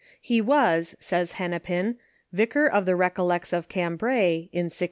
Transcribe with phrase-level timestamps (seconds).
[0.19, 1.97] He was, says Hennepin,
[2.33, 4.79] vicar of the Recollects of Cam bray, in 1697.